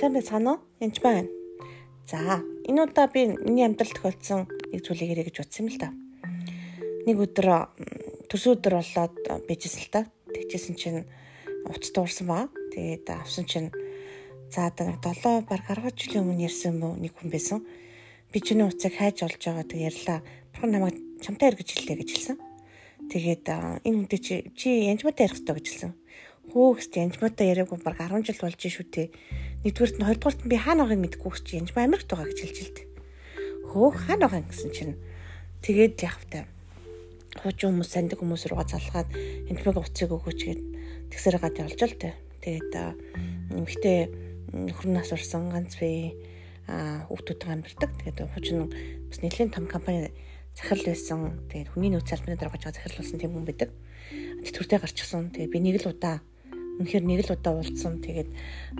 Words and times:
сайн 0.00 0.16
байцгаана 0.16 0.52
уу? 0.56 0.60
Энд 0.80 0.96
байна. 1.04 1.28
За, 2.08 2.40
энэ 2.64 2.88
удаа 2.88 3.04
би 3.12 3.36
миний 3.36 3.68
амьдралд 3.68 3.92
тохиолдсон 4.00 4.48
нэг 4.72 4.80
зүйлийг 4.80 5.12
ярих 5.12 5.28
гэж 5.28 5.44
бодсон 5.44 5.68
юм 5.68 5.76
л 5.76 5.76
да. 5.76 5.92
Нэг 7.04 7.20
өдөр 7.20 7.68
төрсөн 8.32 8.56
өдөр 8.56 8.80
болоод 8.80 9.16
бижсэн 9.44 9.84
л 9.84 9.92
та. 9.92 10.00
Тэгжсэн 10.32 10.76
чинь 10.80 11.04
уц 11.68 11.92
дуурсан 11.92 12.32
баа. 12.32 12.48
Тэгээд 12.72 13.12
авсан 13.12 13.44
чинь 13.44 13.68
за 14.48 14.72
одоо 14.72 14.88
нэг 14.88 15.04
7 15.04 15.44
баг 15.44 15.68
10 15.68 15.92
жилийн 15.92 16.24
өмнө 16.24 16.48
ярьсан 16.48 16.80
мөн 16.80 16.96
нэг 17.04 17.12
хүн 17.20 17.28
байсан. 17.28 17.60
Би 18.32 18.40
чиний 18.40 18.64
уцыг 18.64 18.96
хайж 18.96 19.20
олж 19.20 19.36
байгаа 19.36 19.68
тэг 19.68 19.84
ярьлаа. 19.84 20.24
Бурхан 20.56 20.72
намайг 20.72 20.96
чамтай 21.20 21.52
ир 21.52 21.60
гэж 21.60 21.76
хэллээ 21.76 22.00
гэж 22.00 22.08
хэлсэн. 22.08 22.36
Тэгээд 23.12 23.44
энэ 23.84 23.84
хүнтэй 23.84 24.20
чи 24.24 24.34
чи 24.56 24.88
янжмаатай 24.88 25.28
ярих 25.28 25.44
хэрэгтэй 25.44 25.56
гэж 25.60 25.68
хэлсэн 25.68 25.92
Хөөхс 26.48 26.88
янжмаатай 26.96 27.52
яриаггүй 27.52 27.78
баг 27.84 28.00
10 28.00 28.24
жил 28.24 28.40
болж 28.40 28.56
шүү 28.56 28.86
дээ. 28.88 29.08
Нэгдүгээрт 29.60 29.96
нь 30.00 30.06
хоёрдугаарт 30.08 30.40
нь 30.40 30.50
би 30.50 30.56
хаана 30.56 30.88
байгааг 30.88 31.04
мэдэхгүй 31.04 31.32
ч 31.44 31.60
янжмаа 31.60 31.84
Америкт 31.84 32.08
байгаа 32.08 32.32
гэж 32.32 32.40
хэлж 32.40 32.58
илт. 32.64 32.78
Хөөх 33.68 33.96
хаана 34.08 34.26
байгаа 34.26 34.48
гэсэн 34.48 34.70
чинь 34.72 34.96
тэгээд 35.60 36.00
явахтай. 36.00 36.48
Хуучин 37.44 37.76
хүмүүс 37.76 37.90
сандаг 37.92 38.18
хүмүүс 38.18 38.48
руугаа 38.48 38.66
залгаад 38.66 39.12
янжмааг 39.52 39.78
уцыг 39.84 40.10
өгөөч 40.10 40.40
гэд 40.48 40.60
тэгсэр 41.12 41.36
гад 41.38 41.60
явж 41.60 41.76
л 41.76 41.94
тээ. 42.00 42.14
Тэгээд 42.40 42.72
нэмхтээ 43.54 44.00
нөхөр 44.50 44.88
нас 44.90 45.12
урсан 45.14 45.54
ганц 45.54 45.76
би 45.78 46.16
а 46.66 47.04
хүүхдүүдтэй 47.06 47.50
амьдардаг. 47.52 47.90
Тэгээд 48.00 48.18
хуучин 48.32 48.72
бас 49.06 49.20
нэлийн 49.22 49.52
том 49.52 49.68
компани 49.68 50.10
захирал 50.56 50.88
байсан. 50.88 51.46
Тэгээд 51.52 51.70
хүний 51.76 51.92
нөөц 51.92 52.10
албаны 52.10 52.34
дараа 52.34 52.56
гаж 52.56 52.74
захирал 52.74 52.98
болсон 52.98 53.18
тийм 53.20 53.32
хүн 53.36 53.46
байдаг. 53.46 53.70
Тэтгэвртэй 54.42 54.78
гарчихсан. 54.80 55.30
Тэгээд 55.30 55.52
би 55.52 55.58
нэг 55.60 55.84
л 55.84 55.92
удаа 55.92 56.18
Үнэхээр 56.80 57.04
нэг 57.04 57.20
л 57.28 57.36
удаа 57.36 57.52
уулзсан. 57.60 58.00
Тэгээд 58.00 58.30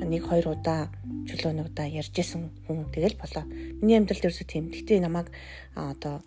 нэг 0.01 0.23
хоёр 0.25 0.56
удаа 0.56 0.89
чөлөө 1.29 1.53
нэг 1.53 1.67
удаа 1.69 1.84
ярьжсэн 1.84 2.48
хүн 2.65 2.89
тэгэл 2.89 3.20
болоо. 3.20 3.45
Миний 3.84 4.01
амьдралд 4.01 4.25
ерөөсөө 4.25 4.48
тийм. 4.48 4.73
Гэтэ 4.73 5.05
намайг 5.05 5.29
одоо 5.77 6.25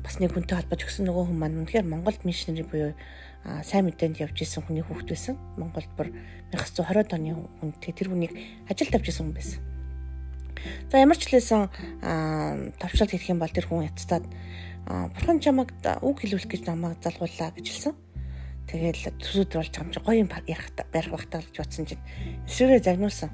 бас 0.00 0.16
нэг 0.18 0.32
хүнтэй 0.32 0.56
холбож 0.56 0.80
өгсөн 0.80 1.06
нөгөө 1.06 1.28
хүн 1.28 1.38
маань 1.38 1.58
үнэхээр 1.62 1.86
Монголд 1.86 2.24
мишнери 2.24 2.64
буюу 2.64 2.96
сайн 3.44 3.84
мэдээнд 3.84 4.24
явж 4.24 4.40
исэн 4.40 4.64
хүний 4.64 4.80
хүүхэд 4.80 5.12
байсан. 5.12 5.36
Монголд 5.60 5.92
бүр 5.94 6.08
1920-ад 6.56 7.12
оны 7.14 7.36
хүн. 7.36 7.70
Тэр 7.84 8.08
хүнийг 8.08 8.32
ажилд 8.66 8.96
авч 8.96 9.12
исэн 9.12 9.28
хүн 9.28 9.36
байсан. 9.36 9.60
За 10.88 10.98
ямар 10.98 11.20
ч 11.20 11.28
хэлсэн 11.28 11.68
товчлол 12.80 13.12
хийх 13.12 13.28
юм 13.28 13.44
бол 13.44 13.52
тэр 13.52 13.68
хүн 13.68 13.92
яцтаад 13.92 14.24
бурхан 14.88 15.38
чамайг 15.44 15.70
үг 16.00 16.16
хэлүүлэх 16.24 16.48
гэж 16.48 16.62
намайг 16.64 16.98
залгууллаа 17.04 17.52
гэж 17.52 17.66
хэлсэн. 17.68 17.94
Тэгээл 18.68 19.12
төсөөдөр 19.20 19.58
болж 19.60 19.72
байгаа 19.72 19.84
юм 19.84 19.92
чи 19.92 20.00
гоё 20.00 20.20
юм 20.24 20.30
ярих 20.48 20.68
барих 20.92 21.10
багтаа 21.12 21.40
гэж 21.44 21.56
бодсон 21.60 21.84
чинь 21.86 22.04
эсрэгээрээ 22.48 22.82
загнуулсан. 22.84 23.30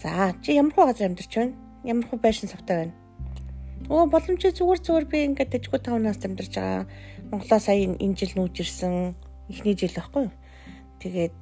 За 0.00 0.32
чи 0.40 0.56
ямар 0.56 0.72
хөө 0.72 0.86
газар 0.88 1.12
амьдарч 1.12 1.32
байна? 1.36 1.54
Ямар 1.84 2.06
хөө 2.08 2.18
байшин 2.24 2.48
савтай 2.48 2.76
байна? 2.88 2.94
Оо 3.88 4.08
боломжтой 4.08 4.52
зүгээр 4.52 4.80
зүгээр 4.80 5.06
би 5.12 5.18
ингээд 5.28 5.52
дэжгүй 5.52 5.80
тавнаас 5.84 6.20
амьдарч 6.24 6.52
байгаа. 6.56 6.88
Монголоо 7.28 7.60
сая 7.60 7.84
энэ 7.84 8.16
жил 8.16 8.32
нүүж 8.36 8.56
ирсэн. 8.64 9.12
Эхний 9.52 9.76
жил 9.76 9.92
байхгүй 9.92 10.28
юу? 10.28 10.34
Тэгээд 11.04 11.36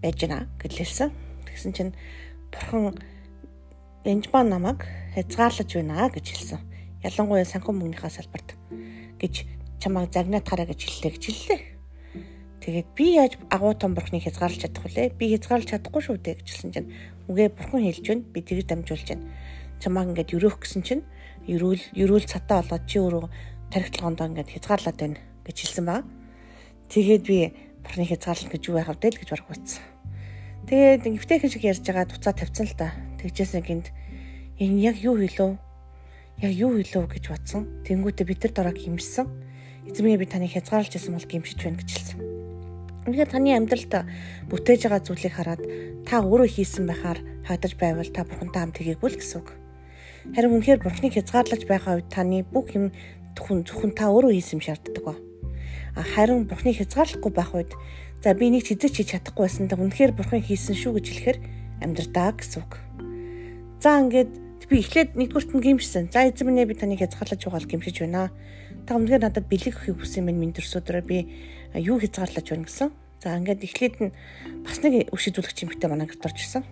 байж 0.00 0.16
гэнэ 0.16 0.48
гэж 0.60 0.72
хэлсэн. 0.80 1.10
Тэгсэн 1.44 1.72
чинь 1.76 1.92
бурхан 2.52 2.96
Энжбан 4.04 4.48
намайг 4.48 4.88
хязгаарлаж 5.14 5.68
байна 5.76 6.08
гэж 6.08 6.26
хэлсэн. 6.32 6.60
Ялангуяа 7.04 7.44
санхүү 7.44 7.72
мөнгөнийхөө 7.76 8.12
салбарт 8.12 8.56
гэж 9.20 9.44
чамайг 9.82 10.12
загнаад 10.12 10.48
хараа 10.48 10.66
гэж 10.66 10.80
хэллээ 10.88 11.12
гэж 11.14 11.24
хэллээ. 11.28 11.77
Тэгээд 12.68 12.88
би 12.92 13.16
яаж 13.16 13.40
агуу 13.48 13.72
том 13.72 13.96
бурхныг 13.96 14.28
хязгаарлаж 14.28 14.60
чадах 14.60 14.84
вүлээ? 14.84 15.16
Би 15.16 15.32
хязгаарлаж 15.32 15.72
чадахгүй 15.72 16.04
шүү 16.04 16.20
дээ 16.20 16.36
гэжсэн 16.44 16.70
чинь 16.76 16.92
үгээ 17.32 17.48
бурхан 17.56 17.80
хэлж 17.80 18.04
байна. 18.04 18.28
Би 18.28 18.44
тэгж 18.44 18.68
дамжуулж 18.68 19.08
байна. 19.08 19.24
Чамааг 19.80 20.12
ингээд 20.12 20.36
өрөөх 20.36 20.60
гэсэн 20.60 20.84
чинь 20.84 21.00
ерөөл 21.48 21.80
ерөөл 21.96 22.28
цатаа 22.28 22.60
болоод 22.60 22.84
чи 22.84 23.00
өөрөө 23.00 23.24
тархитлагоондоо 23.72 24.26
ингээд 24.28 24.52
хязгаарлаад 24.52 24.98
байна 25.00 25.16
гэж 25.48 25.56
хэлсэн 25.64 25.84
ба. 25.88 26.04
Тэгээд 26.92 27.24
би 27.24 27.38
бурхны 27.88 28.04
хязгаарлалт 28.04 28.52
гэж 28.52 28.62
юу 28.68 28.76
байх 28.76 28.92
вэ 28.92 29.16
гэж 29.16 29.28
барах 29.32 29.48
утсан. 29.48 29.82
Тэгээд 30.68 31.08
нэвтэйхэн 31.08 31.48
шиг 31.48 31.64
ярьж 31.64 31.84
байгаа 31.88 32.04
туцаа 32.04 32.36
тавьсан 32.36 32.68
л 32.68 32.76
та. 32.76 32.92
Тэгжсэн 33.16 33.64
гинт 33.64 33.88
энэ 34.60 34.92
яг 34.92 35.00
юу 35.00 35.16
хэлв? 35.16 35.56
Яг 36.36 36.52
юу 36.52 36.76
хэлв 36.76 37.08
гэж 37.16 37.32
бодсон. 37.32 37.64
Тэнгүүтээ 37.88 38.28
бид 38.28 38.44
нар 38.44 38.52
дорог 38.52 38.76
гимшсэн. 38.76 39.24
Эзэмээ 39.88 40.20
би 40.20 40.28
таныг 40.28 40.52
хязгаарлаж 40.52 40.92
байсан 40.92 41.16
бол 41.16 41.24
гимшиж 41.24 41.64
байна 41.64 41.80
гэж 41.80 41.88
хэлсэн. 41.96 42.37
Үнэхээр 43.08 43.32
таны 43.32 43.56
амьдралд 43.56 43.92
бүтээж 44.52 44.80
байгаа 44.84 45.00
зүйлийг 45.00 45.32
хараад 45.32 45.62
та 46.04 46.20
өөрөө 46.20 46.48
хийсэн 46.52 46.84
байхаар 46.84 47.18
хагдаж 47.48 47.72
байвал 47.80 48.12
та 48.12 48.28
бурхантай 48.28 48.60
хамт 48.60 48.76
хийгээгүй 48.76 49.08
л 49.08 49.20
гэсэн 49.20 49.40
үг. 49.40 49.48
Харин 50.36 50.52
үнэхээр 50.60 50.84
бурхныг 50.84 51.16
хязгаарлаж 51.16 51.62
байгаа 51.64 52.04
үед 52.04 52.08
таны 52.12 52.44
бүх 52.44 52.68
юм 52.76 52.92
зөвхөн 53.32 53.64
зөвхөн 53.64 53.92
та 53.96 54.12
өөрөө 54.12 54.36
хийсэн 54.36 54.60
юм 54.60 54.66
шаарддаг 54.68 55.04
ба. 55.08 55.16
Харин 55.96 56.44
бурхныг 56.44 56.76
хязгаарлахгүй 56.76 57.32
байх 57.32 57.52
үед 57.56 57.72
за 58.20 58.36
би 58.36 58.52
нэг 58.52 58.68
чизэж 58.68 58.92
хийж 58.92 59.08
чадахгүй 59.16 59.48
байсан 59.48 59.72
да 59.72 59.80
үнэхээр 59.80 60.12
бурхан 60.12 60.44
хийсэн 60.44 60.76
шүү 60.76 61.00
гэж 61.00 61.06
хэлэхээр 61.08 61.38
амьдрдаа 61.80 62.36
гэсэн 62.36 62.60
үг. 62.60 62.72
За 63.80 64.04
ингээд 64.04 64.30
би 64.68 64.84
эхлээд 64.84 65.16
нэгдүгürt 65.16 65.54
нь 65.56 65.64
гимшсэн. 65.64 66.12
За 66.12 66.28
эзэн 66.28 66.44
минь 66.44 66.68
би 66.68 66.76
таныг 66.76 67.00
хязгаарлаж 67.00 67.40
байгаа 67.40 67.62
л 67.64 67.70
гимшиж 67.72 67.96
байна. 68.04 68.28
Та 68.84 69.00
үнэхээр 69.00 69.24
надад 69.24 69.48
бэлэг 69.48 69.72
өгөхийг 69.72 69.96
хүсэн 69.96 70.28
минь 70.28 70.36
минь 70.36 70.52
төрсөдрөө 70.52 71.02
би 71.08 71.18
юу 71.74 72.00
хязгаарлаж 72.00 72.46
байна 72.48 72.64
гэсэн. 72.64 72.88
За 73.18 73.34
ингээд 73.34 73.66
эхлээд 73.66 73.96
нь 73.98 74.14
бас 74.62 74.78
нэг 74.80 75.10
өшөө 75.10 75.32
зүлгч 75.42 75.66
юмхтэй 75.66 75.90
манай 75.90 76.06
гэрт 76.06 76.24
орж 76.24 76.38
ирсэн. 76.38 76.62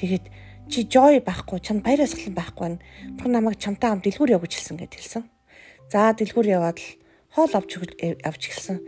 Тэгээд 0.00 0.24
чи 0.72 0.88
joy 0.88 1.20
байхгүй, 1.20 1.60
чам 1.60 1.84
баяр 1.84 2.08
асгалан 2.08 2.34
байхгүй 2.34 2.62
байна. 2.64 2.78
Бурхан 3.20 3.32
намайг 3.36 3.60
чамтай 3.60 3.92
хамт 3.92 4.04
дэлгүүр 4.08 4.34
яв 4.34 4.42
гэж 4.42 4.52
хэлсэн 4.56 4.80
гэж 4.80 4.92
хэлсэн. 4.96 5.22
За 5.92 6.16
дэлгүүр 6.16 6.48
яваад 6.56 6.80
л 6.80 6.88
хоол 7.36 7.52
авч 7.52 7.70
авч 7.76 8.42
эхэлсэн. 8.48 8.78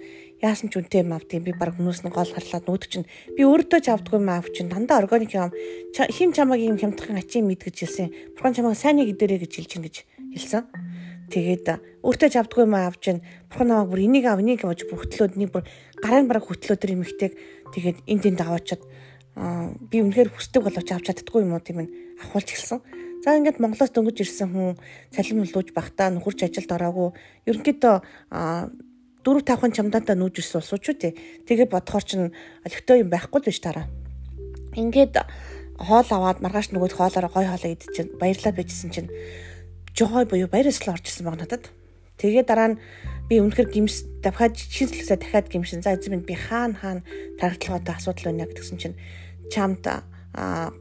Яасан 0.41 0.69
ч 0.69 0.81
үнтэй 0.81 1.05
юм 1.05 1.17
авдیں۔ 1.17 1.41
Би 1.41 1.53
баг 1.57 1.77
хүмүүс 1.77 2.05
нь 2.05 2.13
гол 2.13 2.29
харлаад 2.29 2.69
нүүдг 2.69 2.89
чинь 2.89 3.09
би 3.37 3.45
өөртөө 3.45 3.81
ч 3.81 3.89
авдгүй 3.89 4.21
юм 4.21 4.29
авч 4.33 4.53
чинь 4.61 4.69
дандаа 4.69 5.01
органик 5.01 5.33
юм. 5.33 5.53
Хин 5.97 6.33
чамааг 6.37 6.61
юм 6.61 6.77
хямдхан 6.77 7.17
ачийн 7.17 7.49
мэд 7.49 7.65
гэж 7.65 7.77
хэлсэн. 7.89 8.37
Бурхан 8.37 8.53
чамааг 8.53 8.77
сайныг 8.77 9.09
идэрэ 9.17 9.41
гэж 9.45 9.53
хэлж 9.57 9.71
чинь 9.73 9.85
гэж 9.85 9.97
хэлсэн. 10.37 10.63
Тэгээд 11.27 11.67
өөртөө 12.07 12.29
ч 12.31 12.35
авдгүй 12.39 12.63
юм 12.67 12.75
авч 12.79 13.01
чинь 13.03 13.21
бурхан 13.51 13.67
намайг 13.67 13.91
бүр 13.91 14.01
энийг 14.07 14.27
ав 14.31 14.39
энийг 14.39 14.63
авч 14.63 14.87
бүхтлөөд 14.87 15.35
нэг 15.35 15.51
бүр 15.51 15.67
гарын 15.99 16.31
бараг 16.31 16.47
хөтлөө 16.47 16.79
төр 16.79 16.95
юмхтэйг 16.95 17.33
тэгээд 17.75 17.99
энд 18.07 18.23
тэнд 18.23 18.41
аваачаад 18.47 18.83
би 19.91 20.01
үнэхээр 20.01 20.31
хүсдэг 20.31 20.63
боловч 20.63 20.89
авч 20.95 21.11
чаддгүй 21.11 21.43
юм 21.43 21.59
уу 21.59 21.61
тийм 21.61 21.83
ээ 21.83 21.89
авахулж 22.23 22.49
эхэлсэн. 22.55 22.81
За 23.27 23.37
ингээд 23.37 23.59
Монголоос 23.59 23.91
дөнгөж 23.91 24.17
ирсэн 24.23 24.49
хүн 24.55 24.79
цалин 25.11 25.43
мөлөөж 25.43 25.75
бахтаа 25.75 26.15
нөхөрч 26.15 26.47
ажилд 26.47 26.71
ороогүй 26.73 27.11
ерөнхийдөө 27.51 27.95
дөрөв 29.27 29.43
тавхан 29.43 29.75
чамдаантаа 29.75 30.17
нүүж 30.17 30.41
ирсэн 30.41 30.63
улсууд 30.63 30.97
тий. 30.97 31.13
Тэгээ 31.45 31.69
бодохоор 31.69 32.05
чин 32.07 32.33
олигтой 32.63 33.03
юм 33.03 33.11
байхгүй 33.11 33.43
л 33.43 33.49
биш 33.51 33.61
тараа. 33.61 33.91
Ингээд 34.73 35.21
хоол 35.77 36.09
аваад 36.09 36.41
маргааш 36.41 36.73
нөгөөд 36.73 36.95
хоолоороо 36.97 37.33
гой 37.35 37.45
хоолоо 37.51 37.71
идчихэн 37.75 38.17
баярлаа 38.17 38.53
байжсэн 38.55 38.91
чинь 38.95 39.11
жой 39.97 40.25
буюу 40.29 40.49
баяр 40.53 40.69
ёслол 40.69 40.95
орж 40.95 41.09
ирсэн 41.09 41.25
баг 41.25 41.41
надад. 41.41 41.73
Тэгээ 42.21 42.45
дараа 42.45 42.77
нь 42.77 42.81
би 43.29 43.41
үнэхэр 43.41 43.73
гимс 43.73 44.05
давхад 44.21 44.57
шинжлэхсээ 44.57 45.17
дахиад 45.17 45.49
гимшин. 45.49 45.81
За 45.81 45.97
эзэн 45.97 46.21
минь 46.21 46.29
би 46.29 46.37
хаана 46.37 46.77
хаана 46.77 47.03
тархатлагаатай 47.41 47.97
асуудал 47.97 48.37
байна 48.37 48.45
гэсэн 48.45 48.77
чинь 48.77 48.97
чамд 49.49 49.89
аа 49.89 50.73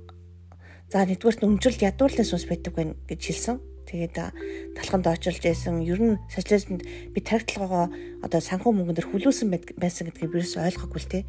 за 0.91 0.99
нэгдүгээрт 1.07 1.47
өнжрөл 1.47 1.87
ядуурлын 1.91 2.27
сүнс 2.27 2.47
байдаг 2.47 2.73
байна 2.75 2.93
гэж 3.07 3.21
хэлсэн. 3.23 3.57
Тэгээд 3.87 4.15
талханд 4.75 5.07
очилж 5.07 5.39
байсан. 5.39 5.79
Ер 5.79 5.99
нь 6.01 6.19
социализмд 6.27 6.83
би 6.83 7.19
тархитлагаа 7.23 7.87
одоо 8.19 8.41
санхүү 8.43 8.71
мөнгөн 8.73 8.95
дээр 8.99 9.11
хүлээсэн 9.11 9.47
байсан 9.79 10.09
гэдгийг 10.11 10.31
бирээс 10.33 10.59
ойлгоогүй 10.59 10.99
л 10.99 11.11
те. 11.11 11.19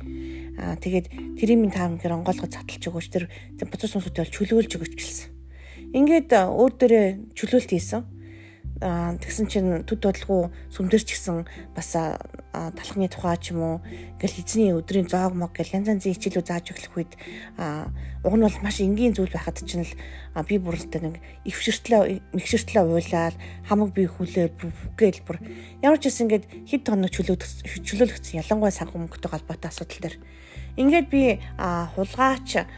Аа 0.59 0.75
тэгээд 0.81 1.39
тэрийн 1.39 1.61
минь 1.63 1.75
таам 1.75 2.01
гэр 2.01 2.17
онгойлгож 2.17 2.51
цаталж 2.51 2.83
өгөөч 2.89 3.09
тэр 3.13 3.29
буцаж 3.69 3.93
сүнсүүдээ 3.93 4.33
чөлөөлж 4.33 4.73
өгөөч 4.73 4.95
гэлсэн. 4.97 5.36
Ингээд 5.97 6.29
өөр 6.29 6.73
дөрөө 6.77 7.07
чөлөөлт 7.33 7.73
хийсэн. 7.73 8.05
Аа 8.85 9.17
тэгсэн 9.17 9.49
чинь 9.49 9.89
төд 9.89 10.05
бодлого 10.05 10.53
сүмдэрч 10.69 11.09
гисэн 11.09 11.49
бас 11.73 11.97
талхны 11.97 13.09
тухай 13.09 13.41
ч 13.41 13.57
юм 13.57 13.65
уу 13.65 13.77
ингээл 14.21 14.41
эзний 14.45 14.77
өдрийн 14.77 15.09
зоог 15.09 15.33
мог 15.33 15.57
гэл 15.57 15.81
янз 15.81 15.89
янзын 15.89 16.13
хичээлүүд 16.13 16.45
зааж 16.45 16.77
өглөх 16.77 16.97
үед 17.01 17.13
аа 17.57 17.89
уг 18.21 18.37
нь 18.37 18.45
бол 18.45 18.61
маш 18.61 18.85
энгийн 18.85 19.17
зүйл 19.17 19.33
байхад 19.33 19.65
чинь 19.65 19.89
л 19.89 19.97
би 20.45 20.61
бүрэлдээ 20.61 21.01
нэг 21.01 21.17
ивширтлээ 21.49 22.21
мэгширтлээ 22.37 22.85
уйлаад 22.85 23.37
хамаг 23.65 23.97
би 23.97 24.05
хүлээ 24.05 24.53
гээл 25.01 25.25
бүр 25.25 25.41
ямар 25.81 25.97
ч 25.97 26.13
юм 26.13 26.29
ингээд 26.29 26.45
хэд 26.69 26.83
тоног 26.85 27.09
чөлөөлөх 27.17 27.81
чөлөөлөгдсөн 27.81 28.45
ялангуяа 28.45 28.77
санхүү 28.77 29.01
мөнгөтэй 29.09 29.33
холбоотой 29.33 29.73
асуудал 29.73 30.01
дээр 30.05 30.17
ингээд 30.77 31.09
би 31.09 31.41
хулгаач 31.97 32.69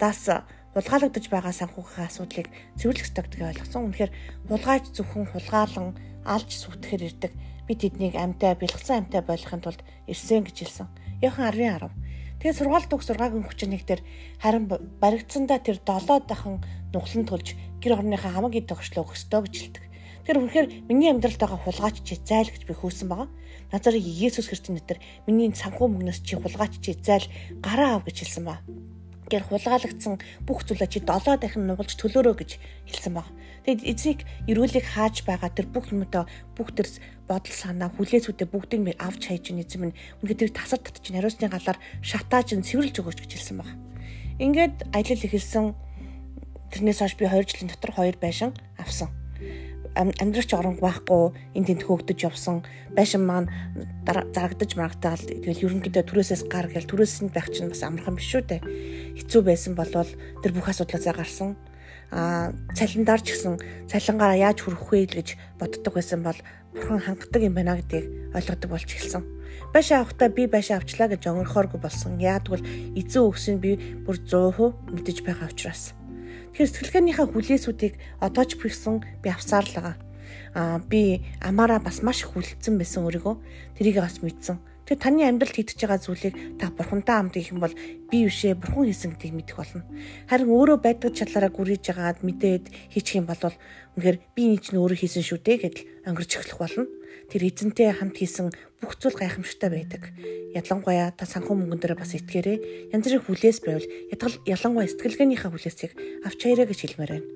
даас 0.00 0.22
хулгаалагдаж 0.72 1.24
байгаа 1.28 1.52
санхүүгийн 1.52 2.08
асуудлыг 2.08 2.48
цэвэрлэх 2.80 3.04
ёстой 3.04 3.22
гэдгийг 3.28 3.48
ойлгосон. 3.52 3.82
Үнэхээр 3.92 4.12
хулгайч 4.48 4.84
зөвхөн 4.96 5.26
хулгаалan 5.28 5.88
алж 6.24 6.50
сүтгэхэр 6.56 7.06
ирдэг. 7.08 7.32
Би 7.68 7.72
тэднийг 7.76 8.16
амьтаа 8.16 8.56
бэлгцэн 8.56 9.04
амьтаа 9.04 9.20
болгохын 9.20 9.60
тулд 9.60 9.80
ирсэн 10.08 10.48
гэж 10.48 10.56
хэлсэн. 10.64 10.88
Яхан 11.20 11.52
10:10. 11.52 11.92
Тэгээ 12.40 12.58
сургаалт 12.58 12.90
үг 12.90 13.02
сургаагийн 13.04 13.46
хүчнийг 13.46 13.84
тэр 13.86 14.00
харин 14.42 14.66
баригдсандаа 14.98 15.60
тэр 15.62 15.78
7 15.78 16.26
дахин 16.26 16.58
нуглан 16.90 17.24
төлж 17.28 17.54
гэр 17.78 18.02
орныхаа 18.02 18.34
хамаг 18.34 18.58
ид 18.58 18.66
тогшлоо 18.66 19.06
өгсдөө 19.06 19.40
гэж 19.46 19.54
хэлдэг. 19.54 19.84
Тэр 20.26 20.38
үнэхээр 20.38 20.66
миний 20.90 21.10
амьдралд 21.10 21.38
байгаа 21.38 21.60
хулгайч 21.62 22.02
чи 22.02 22.18
зайл 22.18 22.50
гэж 22.50 22.66
би 22.66 22.74
хөөсөн 22.74 23.10
байгаа. 23.10 23.28
Назарын 23.70 24.02
Есүс 24.02 24.50
Христийн 24.50 24.78
нэрээр 24.78 25.02
миний 25.26 25.50
санхүү 25.50 25.86
мөнгнөөс 25.86 26.22
чи 26.22 26.34
хулгайч 26.38 26.78
чи 26.78 26.94
зайл 26.94 27.26
гараа 27.58 27.98
ав 27.98 28.06
гэж 28.06 28.26
хэлсэн 28.26 28.44
ба. 28.46 28.62
Гэр 29.32 29.48
хулгаалагдсан 29.48 30.20
бүх 30.44 30.68
зүйлээ 30.68 30.92
чи 30.92 31.00
7 31.00 31.40
дахин 31.40 31.64
нугалж 31.64 31.96
төлөөрөө 31.96 32.36
гэж 32.36 32.50
хэлсэн 32.84 33.16
баг. 33.16 33.32
Тэгэд 33.64 33.80
эзийг 33.88 34.20
эрүүлийг 34.44 34.84
хааж 34.84 35.24
байгаа 35.24 35.48
тэр 35.48 35.72
бүх 35.72 35.88
юмдаа 35.88 36.28
бүх 36.52 36.76
тэр 36.76 36.84
бодол 37.24 37.56
санаа 37.56 37.88
хүлээцүүдээ 37.96 38.48
бүгдийг 38.52 38.82
би 38.84 38.92
авч 39.00 39.32
хайж 39.32 39.56
ин 39.56 39.64
эзэм 39.64 39.88
нь 39.88 39.96
үнэхээр 40.20 40.40
тэр 40.44 40.52
тасар 40.52 40.84
татж 40.84 41.08
хариуцны 41.08 41.48
галаар 41.48 41.78
шатааж 42.04 42.52
ин 42.52 42.66
цэвэрлж 42.66 43.00
өгөөч 43.00 43.18
гэж 43.24 43.32
хэлсэн 43.32 43.56
баг. 43.56 43.72
Ингээд 44.36 44.76
аялал 44.92 45.24
эхэлсэн 45.24 45.72
тэрнээс 46.76 47.00
хойш 47.00 47.14
би 47.16 47.24
2 47.24 47.48
жилийн 47.48 47.72
дотор 47.72 47.96
2 47.96 48.20
байшин 48.20 48.52
авсан 48.76 49.21
амьдрах 49.96 50.48
жоронг 50.48 50.80
байхгүй 50.80 51.36
энэ 51.56 51.66
тэнд 51.68 51.82
хөөгдөж 51.84 52.18
явсан 52.24 52.64
байшин 52.96 53.24
маань 53.28 53.48
зарагдаж 54.06 54.70
марагтаал 54.76 55.20
тэгэл 55.20 55.64
ерөнхийдөө 55.68 56.04
түрээсээс 56.08 56.42
гар 56.48 56.68
гэл 56.72 56.88
түрээс 56.88 57.24
нь 57.24 57.32
байх 57.32 57.48
чинь 57.52 57.68
бас 57.68 57.84
амархан 57.84 58.16
биш 58.16 58.28
шүү 58.32 58.42
дээ 58.48 58.60
хэцүү 59.20 59.40
байсан 59.44 59.72
болвол 59.76 60.10
тэр 60.40 60.52
бүх 60.56 60.68
асуудлаасаа 60.72 61.14
гарсан 61.16 61.56
а 62.12 62.52
цалиндар 62.76 63.20
ч 63.24 63.32
гэсэн 63.32 63.56
цалингаараа 63.88 64.36
яаж 64.36 64.60
хүрэх 64.60 64.84
вэ 64.92 65.00
гэж 65.08 65.28
боддог 65.56 65.92
байсан 65.96 66.20
бол 66.20 66.36
бурхан 66.76 67.00
хангадаг 67.00 67.42
юм 67.42 67.56
байна 67.56 67.76
гэдгийг 67.80 68.36
ойлгодог 68.36 68.68
болж 68.68 68.88
эхэлсэн. 68.88 69.24
Байшаа 69.72 70.04
авахтаа 70.04 70.28
би 70.28 70.44
байшаа 70.44 70.80
авчлаа 70.80 71.08
гэж 71.08 71.24
өнгөрөхөөргүй 71.28 71.80
болсон. 71.80 72.20
Яагтвэл 72.20 72.64
эзэн 72.96 73.28
өгсөн 73.28 73.56
би 73.60 73.76
бүр 74.04 74.16
100% 74.20 74.92
мэдэж 74.92 75.24
байгаа 75.24 75.48
учраас. 75.52 75.96
Тэгэхээр 76.52 76.68
сэтгэлгээнийхээ 76.68 77.26
хүлээсүүдийг 77.32 77.94
одоо 78.20 78.44
ч 78.44 78.60
бигсэн 78.60 79.00
би 79.24 79.28
авсаар 79.32 79.64
л 79.64 79.72
байгаа. 79.72 79.96
Аа 80.52 80.78
би 80.84 81.24
амаараа 81.40 81.80
бас 81.80 82.04
маш 82.04 82.28
их 82.28 82.36
хүлцсэн 82.36 82.76
байсан 82.76 83.08
өөрийгөө. 83.08 83.36
Тэрийг 83.80 84.04
бас 84.04 84.20
мэдсэн. 84.20 84.60
Тэгэхээр 84.82 85.02
таны 85.02 85.22
амьдралд 85.26 85.56
хийдэж 85.56 85.78
байгаа 85.78 86.00
зүйлийг 86.02 86.34
та 86.58 86.74
бурхантай 86.74 87.16
хамт 87.16 87.34
хийх 87.38 87.54
юм 87.54 87.62
бол 87.62 87.74
би 88.10 88.18
бишээ 88.26 88.58
бурхан 88.58 88.90
хийсэн 88.90 89.14
гэдгийг 89.14 89.34
мэдэх 89.38 89.56
болно. 89.56 89.86
Харин 90.26 90.50
өөрөө 90.50 90.78
байдаг 90.82 91.10
чадлаараа 91.14 91.52
гүрийж 91.54 91.86
байгаад 91.86 92.20
мэдээд 92.26 92.64
хийчих 92.90 93.22
юм 93.22 93.30
бол 93.30 93.38
үнэхээр 93.38 94.18
би 94.34 94.42
энэ 94.50 94.62
чинь 94.62 94.80
өөрөө 94.82 94.98
хийсэн 94.98 95.22
шүү 95.22 95.38
дээ 95.38 95.58
гэдэл 95.62 95.86
өнгөрч 96.10 96.32
эхлэх 96.34 96.58
болно 96.58 96.84
тэр 97.30 97.48
эзэнтэй 97.48 97.94
хамт 97.96 98.16
хийсэн 98.18 98.52
бүх 98.82 98.98
зүйл 98.98 99.16
гайхамшигтай 99.16 99.70
байдаг. 99.70 100.12
Ялангуяа 100.52 101.14
та 101.14 101.24
санхүү 101.24 101.54
мөнгөн 101.54 101.80
дээр 101.80 101.94
бас 101.96 102.12
итгээрэй. 102.18 102.90
Янз 102.92 103.06
бүрийн 103.06 103.24
хүлээс 103.24 103.58
байвал 103.62 103.86
ялангуяа 104.44 104.90
сэтгэлгээнийхээ 104.90 105.50
хүлээсийг 105.54 105.92
авч 106.26 106.40
хайраа 106.42 106.66
гэж 106.66 106.78
хэлмээр 106.82 107.12
байна. 107.16 107.28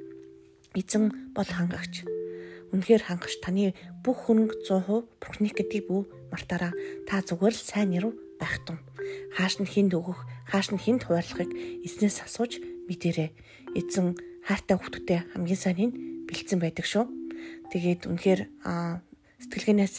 Эзэн 0.74 1.04
бол 1.32 1.48
хангагч. 1.48 2.15
Үнэхээр 2.76 3.08
хангагч 3.08 3.40
таны 3.40 3.72
бүх 4.04 4.28
хөрөнгө 4.28 4.68
100% 4.68 5.08
Бурхны 5.16 5.48
гэдгийг 5.48 5.88
бүү 5.88 6.28
мартаараа 6.28 6.76
та 7.08 7.24
зүгээр 7.24 7.56
л 7.56 7.64
сайн 7.64 7.96
нэрв 7.96 8.12
байх 8.36 8.60
тун. 8.68 8.84
Хааш 9.32 9.64
нь 9.64 9.70
хинд 9.72 9.96
өгөх, 9.96 10.20
хааш 10.52 10.76
нь 10.76 10.82
хинд 10.84 11.08
хуваарлахыг 11.08 11.56
эзнээс 11.88 12.28
асууж 12.28 12.60
мэдэрээ. 12.84 13.32
Эзэн 13.80 14.12
хайртай 14.44 14.76
хүмүүстээ 14.76 15.20
хамгийн 15.32 15.56
сайныг 15.56 15.92
бэлдсэн 16.28 16.60
байдаг 16.60 16.84
шүү. 16.84 17.08
Тэгээд 17.72 18.12
үнэхээр 18.12 18.40
сэтгэлгээнээс 19.40 19.96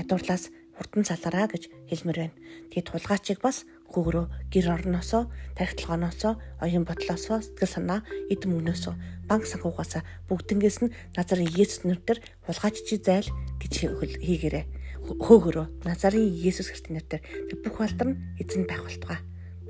ядуурлаас 0.00 0.48
хурдан 0.76 1.04
салаараа 1.06 1.46
гэж 1.50 1.70
хэлмээр 1.90 2.18
байна. 2.18 2.36
Тэгээд 2.70 2.88
тулгаачийг 2.90 3.40
бас 3.40 3.64
гөгрөө 3.94 4.50
гэр 4.50 4.66
орноосоо, 4.74 5.30
тархитлаганоосоо, 5.54 6.34
оюун 6.58 6.84
бодлоосоо, 6.84 7.38
сэтгэл 7.42 7.70
санаа, 7.70 8.00
эд 8.26 8.42
мөнгнөөсөө, 8.46 8.94
банк 9.30 9.46
санхугаас 9.46 10.02
бүгднгээс 10.26 10.78
нь 10.82 10.94
Назарын 11.14 11.50
Есүс 11.54 11.86
нэрээр 11.86 12.18
хулгаач 12.46 12.76
чи 12.82 12.98
зайл 12.98 13.30
гэж 13.62 13.72
хийгээрэй. 14.18 14.64
Хөөгөрөө 15.06 15.86
Назарын 15.86 16.26
Есүс 16.26 16.74
Христийн 16.74 16.98
нэрээр 16.98 17.22
бүх 17.62 17.78
балдар 17.78 18.08
нь 18.12 18.20
эзэн 18.42 18.66
байх 18.66 18.82
болтугай. 18.82 19.20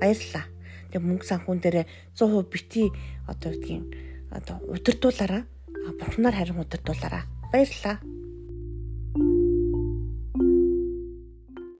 Баярлалаа. 0.01 0.45
Тэг 0.89 1.01
мөнгө 1.03 1.27
санхүүн 1.27 1.59
дээр 1.61 1.85
100% 2.17 2.49
бити 2.49 2.89
одоо 3.29 3.51
гэдгийг 3.53 3.83
одоо 4.31 4.57
удирдуулаараа 4.73 5.43
бурхнаар 5.99 6.35
харин 6.35 6.63
удирдуулаараа. 6.63 7.23
Баярлалаа. 7.51 8.14